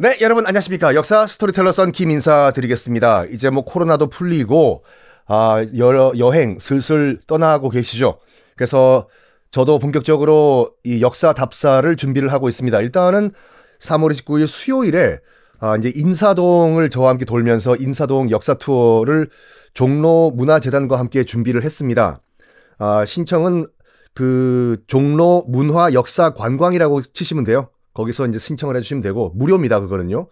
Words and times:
네, 0.00 0.16
여러분 0.20 0.46
안녕하십니까. 0.46 0.94
역사 0.94 1.26
스토리텔러 1.26 1.72
선김 1.72 2.10
인사드리겠습니다. 2.10 3.24
이제 3.26 3.50
뭐 3.50 3.64
코로나도 3.64 4.08
풀리고, 4.08 4.84
아, 5.26 5.66
여러 5.76 6.12
여행 6.18 6.58
슬슬 6.60 7.18
떠나고 7.26 7.68
계시죠. 7.68 8.20
그래서 8.56 9.08
저도 9.50 9.80
본격적으로 9.80 10.70
이 10.84 11.02
역사 11.02 11.32
답사를 11.32 11.96
준비를 11.96 12.32
하고 12.32 12.48
있습니다. 12.48 12.80
일단은 12.80 13.32
3월 13.80 14.12
29일 14.12 14.46
수요일에 14.46 15.18
아, 15.60 15.76
이제 15.76 15.92
인사동을 15.94 16.90
저와 16.90 17.10
함께 17.10 17.24
돌면서 17.24 17.74
인사동 17.76 18.30
역사 18.30 18.54
투어를 18.54 19.28
종로 19.74 20.30
문화재단과 20.34 20.98
함께 20.98 21.24
준비를 21.24 21.64
했습니다. 21.64 22.20
아, 22.78 23.04
신청은 23.04 23.66
그 24.18 24.82
종로 24.88 25.44
문화 25.46 25.92
역사 25.92 26.34
관광이라고 26.34 27.02
치시면 27.02 27.44
돼요. 27.44 27.70
거기서 27.94 28.26
이제 28.26 28.40
신청을 28.40 28.74
해주시면 28.74 29.00
되고 29.00 29.30
무료입니다. 29.36 29.78
그거는요. 29.78 30.28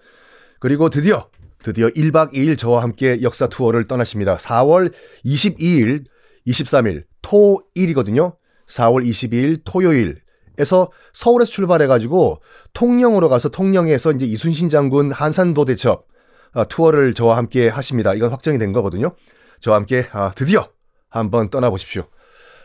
그리고 0.58 0.90
드디어 0.90 1.28
드디어 1.62 1.86
1박 1.90 2.32
2일 2.32 2.58
저와 2.58 2.82
함께 2.82 3.22
역사 3.22 3.46
투어를 3.46 3.86
떠나십니다. 3.86 4.38
4월 4.38 4.92
22일, 5.24 6.04
23일 6.48 7.04
토일이거든요. 7.22 8.36
4월 8.66 9.08
22일 9.08 9.60
토요일 9.64 10.20
에서 10.58 10.90
서울에서 11.12 11.52
출발해가지고 11.52 12.42
통영으로 12.72 13.28
가서 13.28 13.50
통영에서 13.50 14.10
이제 14.10 14.26
이순신 14.26 14.68
장군 14.68 15.12
한산도 15.12 15.64
대첩 15.64 16.08
어, 16.54 16.66
투어를 16.66 17.14
저와 17.14 17.36
함께 17.36 17.68
하십니다. 17.68 18.14
이건 18.14 18.30
확정이 18.30 18.58
된 18.58 18.72
거거든요. 18.72 19.14
저와 19.60 19.76
함께 19.76 20.08
아, 20.10 20.32
드디어 20.34 20.70
한번 21.08 21.50
떠나보십시오. 21.50 22.08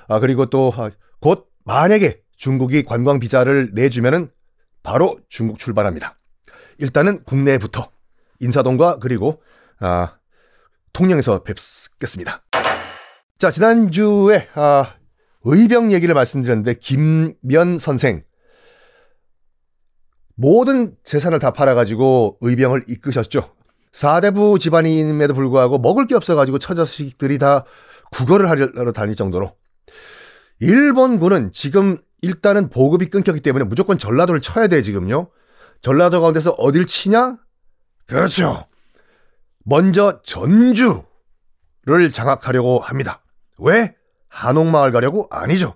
아, 0.08 0.20
그리고 0.20 0.48
또 0.48 0.74
곧 1.22 1.48
만약에 1.64 2.20
중국이 2.36 2.84
관광 2.84 3.20
비자를 3.20 3.70
내주면은 3.74 4.32
바로 4.84 5.20
중국 5.30 5.60
출발합니다. 5.60 6.18
일단은 6.80 7.24
국내부터 7.24 7.92
인사동과 8.40 8.98
그리고 9.00 9.42
아, 9.80 10.18
통영에서 10.94 11.44
뵙겠습니다. 11.44 12.44
자 13.38 13.52
지난주에 13.52 14.50
아, 14.56 14.96
의병 15.44 15.92
얘기를 15.92 16.14
말씀드렸는데 16.16 16.74
김면 16.76 17.78
선생 17.78 18.24
모든 20.36 20.96
재산을 21.04 21.38
다 21.38 21.52
팔아가지고 21.52 22.40
의병을 22.42 22.86
이끄셨죠. 22.88 23.54
사대부 23.94 24.58
집안임에도 24.58 25.36
불구하고 25.36 25.78
먹을 25.78 26.08
게 26.08 26.16
없어가지고 26.16 26.58
처자식들이 26.58 27.38
다 27.38 27.66
국어를 28.12 28.50
하러 28.50 28.92
다닐 28.92 29.16
정도로 29.16 29.56
일본군은 30.62 31.52
지금 31.52 31.98
일단은 32.22 32.70
보급이 32.70 33.10
끊겼기 33.10 33.42
때문에 33.42 33.66
무조건 33.66 33.98
전라도를 33.98 34.42
쳐야 34.42 34.68
돼, 34.68 34.84
지금요. 34.84 35.30
전라도 35.82 36.22
가운데서 36.22 36.52
어딜 36.52 36.86
치냐? 36.86 37.38
그렇죠. 38.06 38.68
먼저 39.66 40.22
전주를 40.22 41.04
장악하려고 42.14 42.80
합니다. 42.80 43.24
왜? 43.58 43.96
한옥마을 44.30 44.92
가려고? 44.92 45.28
아니죠. 45.32 45.76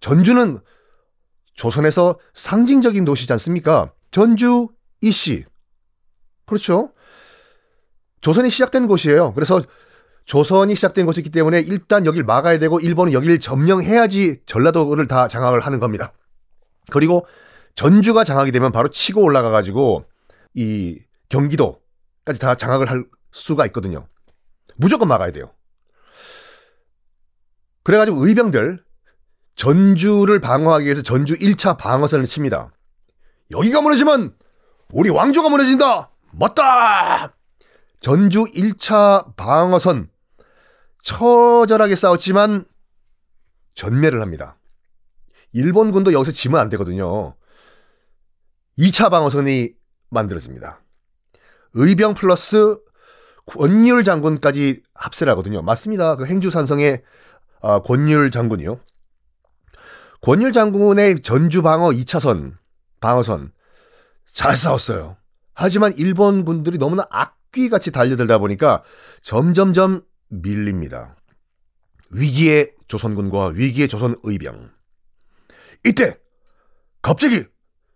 전주는 0.00 0.60
조선에서 1.54 2.18
상징적인 2.32 3.04
도시지 3.04 3.32
않습니까? 3.34 3.92
전주 4.10 4.68
이씨. 5.02 5.44
그렇죠. 6.46 6.92
조선이 8.22 8.48
시작된 8.48 8.86
곳이에요. 8.86 9.34
그래서 9.34 9.60
조선이 10.26 10.74
시작된 10.74 11.06
곳이기 11.06 11.30
때문에 11.30 11.60
일단 11.60 12.04
여길 12.04 12.24
막아야 12.24 12.58
되고 12.58 12.80
일본은 12.80 13.12
여기를 13.12 13.38
점령해야지 13.38 14.40
전라도를 14.44 15.06
다 15.06 15.28
장악을 15.28 15.60
하는 15.60 15.78
겁니다. 15.78 16.12
그리고 16.90 17.26
전주가 17.76 18.24
장악이 18.24 18.50
되면 18.52 18.72
바로 18.72 18.88
치고 18.88 19.22
올라가 19.22 19.50
가지고 19.50 20.04
이 20.54 20.98
경기도까지 21.28 22.40
다 22.40 22.56
장악을 22.56 22.90
할 22.90 23.04
수가 23.30 23.66
있거든요. 23.66 24.08
무조건 24.76 25.08
막아야 25.08 25.30
돼요. 25.30 25.52
그래가지고 27.84 28.26
의병들 28.26 28.84
전주를 29.54 30.40
방어하기 30.40 30.84
위해서 30.84 31.02
전주 31.02 31.34
1차 31.34 31.78
방어선을 31.78 32.26
칩니다. 32.26 32.70
여기가 33.52 33.80
무너지면 33.80 34.34
우리 34.92 35.08
왕조가 35.08 35.48
무너진다. 35.48 36.10
맞다. 36.32 37.32
전주 38.00 38.44
1차 38.44 39.36
방어선 39.36 40.10
처절하게 41.06 41.94
싸웠지만 41.94 42.64
전멸을 43.74 44.20
합니다. 44.20 44.58
일본군도 45.52 46.12
여기서 46.12 46.32
지면 46.32 46.60
안 46.60 46.68
되거든요. 46.70 47.36
2차 48.76 49.08
방어선이 49.10 49.70
만들어집니다. 50.10 50.80
의병 51.74 52.14
플러스 52.14 52.76
권율 53.46 54.02
장군까지 54.02 54.82
합세를 54.94 55.30
하거든요. 55.32 55.62
맞습니다. 55.62 56.16
그 56.16 56.26
행주산성의 56.26 57.04
아, 57.62 57.80
권율 57.82 58.32
장군이요. 58.32 58.80
권율 60.22 60.52
장군의 60.52 61.22
전주 61.22 61.62
방어 61.62 61.90
2차선 61.90 62.54
방어선 63.00 63.52
잘 64.32 64.56
싸웠어요. 64.56 65.16
하지만 65.54 65.94
일본 65.96 66.44
군들이 66.44 66.78
너무나 66.78 67.06
악귀같이 67.10 67.92
달려들다 67.92 68.38
보니까 68.38 68.82
점점점 69.22 70.02
밀립니다. 70.28 71.16
위기의 72.10 72.72
조선군과 72.88 73.48
위기의 73.48 73.88
조선 73.88 74.14
의병. 74.22 74.70
이때 75.84 76.18
갑자기 77.02 77.44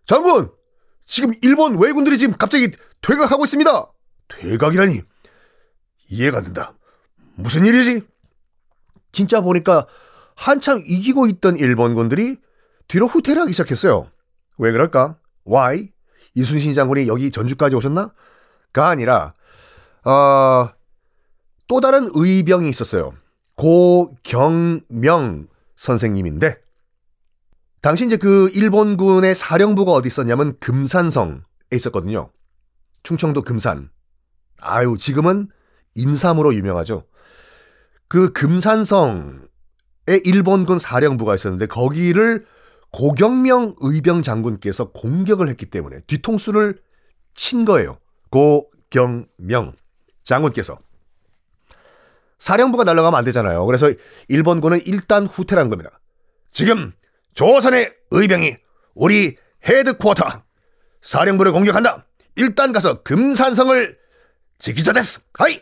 장군 0.06 0.50
지금 1.06 1.32
일본 1.42 1.78
왜군들이 1.78 2.18
지금 2.18 2.36
갑자기 2.36 2.70
퇴각하고 3.02 3.44
있습니다. 3.44 3.92
퇴각이라니 4.28 5.00
이해가 6.10 6.38
안 6.38 6.44
된다. 6.44 6.74
무슨 7.34 7.64
일이지? 7.64 8.02
진짜 9.12 9.40
보니까 9.40 9.86
한참 10.36 10.80
이기고 10.84 11.26
있던 11.26 11.56
일본군들이 11.56 12.38
뒤로 12.88 13.06
후퇴를 13.06 13.42
하기 13.42 13.52
시작했어요. 13.52 14.10
왜 14.58 14.72
그럴까? 14.72 15.18
Why? 15.46 15.92
이순신 16.34 16.74
장군이 16.74 17.08
여기 17.08 17.30
전주까지 17.30 17.74
오셨나? 17.76 18.12
가 18.72 18.88
아니라 18.88 19.34
어, 20.04 20.70
또 21.70 21.80
다른 21.80 22.08
의병이 22.12 22.68
있었어요. 22.68 23.14
고경명 23.54 25.46
선생님인데 25.76 26.56
당시 27.80 28.04
이제 28.04 28.16
그 28.16 28.50
일본군의 28.52 29.36
사령부가 29.36 29.92
어디 29.92 30.08
있었냐면 30.08 30.58
금산성에 30.58 31.38
있었거든요. 31.72 32.32
충청도 33.04 33.42
금산. 33.42 33.88
아유, 34.58 34.96
지금은 34.98 35.48
인삼으로 35.94 36.54
유명하죠. 36.54 37.04
그 38.08 38.32
금산성에 38.32 39.38
일본군 40.24 40.80
사령부가 40.80 41.36
있었는데 41.36 41.66
거기를 41.66 42.46
고경명 42.90 43.76
의병 43.78 44.22
장군께서 44.22 44.90
공격을 44.90 45.48
했기 45.48 45.66
때문에 45.66 46.00
뒤통수를 46.08 46.80
친 47.34 47.64
거예요. 47.64 47.98
고경명 48.30 49.76
장군께서. 50.24 50.76
사령부가 52.40 52.84
날아가면 52.84 53.16
안 53.16 53.24
되잖아요. 53.24 53.64
그래서 53.66 53.92
일본군은 54.28 54.80
일단 54.86 55.26
후퇴를 55.26 55.62
한 55.62 55.70
겁니다. 55.70 56.00
지금 56.50 56.92
조선의 57.34 57.92
의병이 58.10 58.56
우리 58.94 59.36
헤드쿼터 59.64 60.42
사령부를 61.02 61.52
공격한다. 61.52 62.06
일단 62.36 62.72
가서 62.72 63.02
금산성을 63.02 63.96
지키자 64.58 64.92
됐어. 64.92 65.20
하이. 65.34 65.60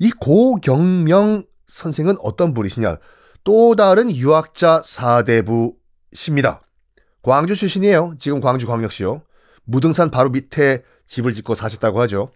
이 0.00 0.10
고경명 0.10 1.44
선생은 1.68 2.16
어떤 2.20 2.54
분이시냐? 2.54 2.98
또 3.44 3.76
다른 3.76 4.10
유학자 4.10 4.82
사대부십니다. 4.84 6.62
광주 7.22 7.54
출신이에요. 7.54 8.14
지금 8.18 8.40
광주 8.40 8.66
광역시요. 8.66 9.22
무등산 9.64 10.10
바로 10.10 10.30
밑에 10.30 10.82
집을 11.06 11.32
짓고 11.32 11.54
사셨다고 11.54 12.00
하죠. 12.02 12.32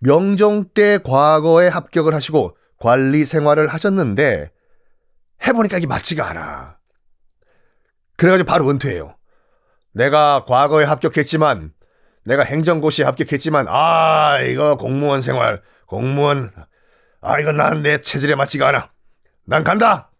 명종 0.00 0.66
때 0.74 0.98
과거에 0.98 1.68
합격을 1.68 2.14
하시고 2.14 2.56
관리 2.78 3.24
생활을 3.24 3.68
하셨는데 3.68 4.50
해보니까 5.46 5.78
이게 5.78 5.86
맞지가 5.86 6.28
않아. 6.30 6.76
그래가지고 8.16 8.46
바로 8.48 8.68
은퇴해요. 8.70 9.16
내가 9.92 10.44
과거에 10.46 10.84
합격했지만 10.84 11.72
내가 12.24 12.42
행정고시에 12.42 13.04
합격했지만 13.04 13.66
아 13.68 14.40
이거 14.40 14.76
공무원 14.76 15.22
생활 15.22 15.62
공무원 15.86 16.50
아 17.20 17.38
이건 17.40 17.56
난 17.56 17.82
내 17.82 18.00
체질에 18.00 18.34
맞지가 18.34 18.68
않아. 18.68 18.90
난 19.46 19.64
간다. 19.64 20.10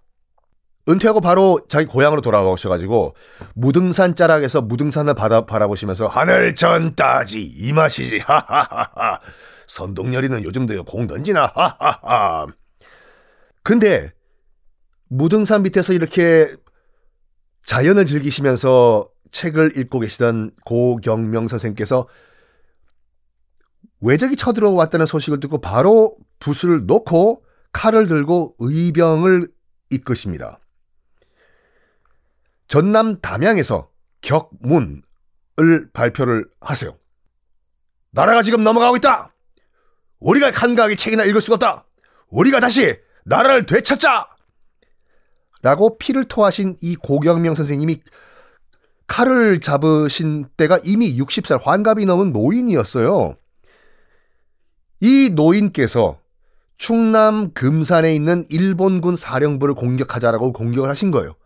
은퇴하고 0.89 1.21
바로 1.21 1.61
자기 1.69 1.85
고향으로 1.87 2.21
돌아오셔가지고 2.21 3.17
무등산 3.57 4.15
자락에서 4.15 4.63
무등산을 4.63 5.15
바다, 5.15 5.45
바라보시면서 5.45 6.07
하늘 6.07 6.55
전 6.55 6.95
따지 6.95 7.43
이 7.43 7.73
맛이지 7.73 8.19
하하하하 8.25 9.19
선동열이는 9.67 10.45
요즘도 10.45 10.85
공 10.85 11.07
던지나 11.07 11.53
하하하 11.55 12.47
근데 13.63 14.13
무등산 15.09 15.63
밑에서 15.63 15.93
이렇게 15.93 16.55
자연을 17.65 18.05
즐기시면서 18.05 19.11
책을 19.33 19.77
읽고 19.77 20.01
계시던 20.01 20.53
고경명 20.65 21.49
선생님께서 21.49 22.09
외적이 24.01 24.37
쳐들어왔다는 24.37 25.07
소식을 25.07 25.41
듣고 25.41 25.61
바로 25.61 26.17
붓을 26.39 26.87
놓고 26.87 27.45
칼을 27.73 28.07
들고 28.07 28.55
의병을 28.59 29.49
이끄십니다. 29.91 30.61
전남 32.69 33.21
담양에서 33.21 33.91
격문을 34.23 35.03
발표를 35.93 36.49
하세요. 36.61 36.97
나라가 38.11 38.43
지금 38.43 38.65
넘어가고 38.65 38.97
있다. 38.97 39.36
우리가 40.27 40.51
한가하게 40.53 40.97
책이나 40.97 41.25
읽을 41.25 41.41
수가 41.41 41.55
없다. 41.55 41.85
우리가 42.31 42.59
다시 42.59 42.97
나라를 43.25 43.67
되찾자. 43.67 44.27
라고 45.63 45.99
피를 45.99 46.27
토하신 46.27 46.77
이 46.81 46.97
고경명 46.97 47.55
선생님이 47.55 48.01
칼을 49.07 49.61
잡으신 49.61 50.47
때가 50.57 50.81
이미 50.85 51.17
60살 51.17 51.63
환갑이 51.63 52.05
넘은 52.07 52.33
노인이었어요. 52.33 53.37
이 55.01 55.31
노인께서 55.33 56.19
충남 56.77 57.53
금산에 57.53 58.15
있는 58.15 58.45
일본군 58.51 59.17
사령부를 59.17 59.75
공격하자라고 59.75 60.53
공격을 60.53 60.91
하신 60.91 61.11
거예요. 61.13 61.37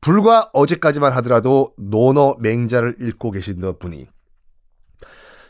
불과 0.00 0.48
어제까지만 0.52 1.12
하더라도 1.14 1.74
논어 1.76 2.36
맹자를 2.40 2.96
읽고 3.00 3.32
계신 3.32 3.60
분이 3.78 4.06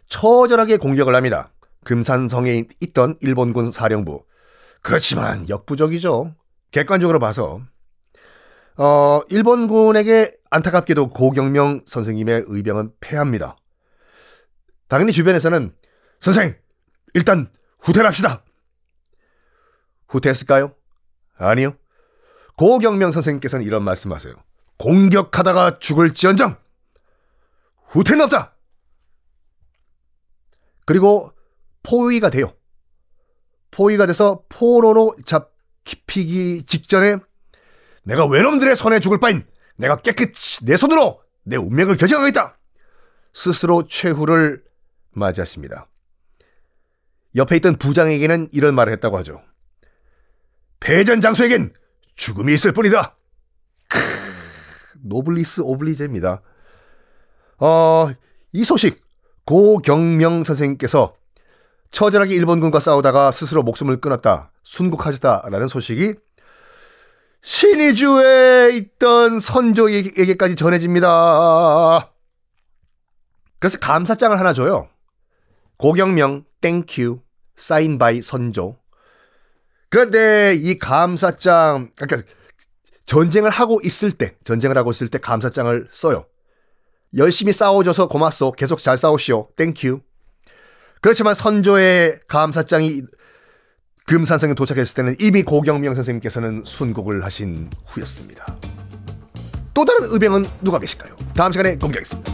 처절하게 0.09 0.79
공격을 0.79 1.15
합니다. 1.15 1.52
금산성에 1.85 2.65
있던 2.81 3.17
일본군 3.21 3.73
사령부. 3.73 4.25
그렇지만 4.83 5.49
역부족이죠. 5.49 6.35
객관적으로 6.71 7.19
봐서 7.19 7.61
어, 8.77 9.21
일본군에게 9.31 10.37
안타깝게도 10.51 11.11
고경명 11.11 11.83
선생님의 11.87 12.45
의병은 12.47 12.93
패합니다. 13.01 13.57
당연히 14.89 15.13
주변에서는 15.13 15.75
선생 16.21 16.57
일단 17.15 17.51
후퇴를 17.81 18.07
합시다. 18.07 18.45
후퇴했을까요? 20.09 20.75
아니요. 21.37 21.77
고경명 22.57 23.13
선생님께서는 23.13 23.65
이런 23.65 23.83
말씀하세요. 23.83 24.35
공격하다가 24.79 25.79
죽을지언정 25.79 26.57
후퇴는 27.89 28.25
없다. 28.25 28.57
그리고 30.85 31.33
포위가 31.83 32.31
돼요. 32.31 32.55
포위가 33.71 34.07
돼서 34.07 34.45
포로로 34.49 35.17
잡히기 35.25 36.65
직전에 36.67 37.17
내가 38.05 38.27
외놈들의 38.27 38.77
손에 38.77 39.01
죽을 39.01 39.19
바인 39.19 39.47
내가 39.77 39.97
깨끗이 39.97 40.65
내 40.65 40.77
손으로 40.77 41.23
내 41.45 41.57
운명을 41.57 41.97
결정하겠다. 41.97 42.59
스스로 43.33 43.87
최후를 43.87 44.63
맞이했습니다. 45.13 45.89
옆에 47.35 47.57
있던 47.57 47.77
부장에게는 47.77 48.49
이런 48.53 48.75
말을 48.75 48.93
했다고 48.95 49.17
하죠. 49.19 49.43
패전 50.81 51.21
장수에겐 51.21 51.73
죽음이 52.15 52.53
있을 52.53 52.73
뿐이다. 52.73 53.17
크, 53.89 53.99
노블리스 55.01 55.63
오블리제입니다. 55.63 56.43
어, 57.59 58.13
이 58.53 58.65
소식 58.65 59.03
고경명 59.45 60.45
선생님께서 60.45 61.15
처절하게 61.93 62.35
일본군과 62.35 62.81
싸우다가 62.81 63.31
스스로 63.31 63.63
목숨을 63.63 64.01
끊었다. 64.01 64.51
순국하셨다라는 64.65 65.69
소식이 65.69 66.15
신의주에 67.43 68.71
있던 68.75 69.41
선조에게까지 69.41 70.57
전해집니다. 70.57 72.11
그래서 73.59 73.79
감사장을 73.79 74.37
하나 74.39 74.53
줘요. 74.53 74.89
고경명 75.77 76.45
thank 76.61 77.21
you 77.57 77.71
signed 77.71 77.99
by 77.99 78.23
선조. 78.23 78.77
그런데 79.89 80.55
이 80.57 80.79
감사장 80.79 81.91
그러니까 81.95 82.29
전쟁을 83.05 83.51
하고 83.51 83.81
있을 83.85 84.13
때 84.13 84.35
전쟁을 84.45 84.77
하고 84.79 84.91
있을 84.91 85.09
때 85.09 85.19
감사장을 85.19 85.89
써요. 85.91 86.25
열심히 87.17 87.53
싸워줘서 87.53 88.09
고맙소. 88.09 88.53
계속 88.53 88.79
잘 88.79 88.97
싸우시오. 88.97 89.49
Thank 89.57 89.81
you. 89.81 90.01
그렇지만 91.03 91.35
선조의 91.35 92.21
감사장이 92.29 93.03
금산성에 94.07 94.55
도착했을 94.55 94.95
때는 94.95 95.17
이미 95.21 95.43
고경명 95.43 95.95
선생님께서는 95.95 96.63
순국을 96.65 97.25
하신 97.25 97.71
후였습니다. 97.87 98.57
또 99.75 99.85
다른 99.85 100.09
의병은 100.11 100.47
누가 100.63 100.79
계실까요? 100.79 101.15
다음 101.35 101.53
시간에 101.53 101.77
공개하겠습니다. 101.77 102.32